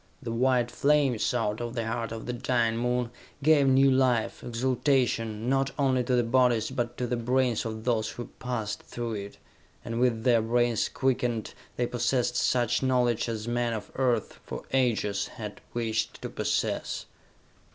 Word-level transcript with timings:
The 0.19 0.31
white 0.31 0.71
flames, 0.71 1.31
out 1.31 1.61
of 1.61 1.75
the 1.75 1.85
heart 1.85 2.11
of 2.11 2.25
the 2.25 2.33
dying 2.33 2.75
Moon, 2.75 3.11
gave 3.43 3.67
new 3.67 3.91
life, 3.91 4.43
exaltation, 4.43 5.47
not 5.47 5.69
only 5.77 6.03
to 6.05 6.15
the 6.15 6.23
bodies 6.23 6.71
but 6.71 6.97
to 6.97 7.05
the 7.05 7.15
brains 7.15 7.65
of 7.65 7.83
those 7.83 8.09
who 8.09 8.25
passed 8.39 8.81
through 8.81 9.13
it, 9.13 9.37
and 9.85 9.99
with 9.99 10.23
their 10.23 10.41
brains 10.41 10.89
quickened, 10.89 11.53
they 11.75 11.85
possessed 11.85 12.35
such 12.35 12.81
knowledge 12.81 13.29
as 13.29 13.47
men 13.47 13.73
of 13.73 13.91
Earth, 13.93 14.39
for 14.43 14.63
ages, 14.73 15.27
had 15.27 15.61
wished 15.71 16.19
to 16.23 16.29
possess. 16.31 17.05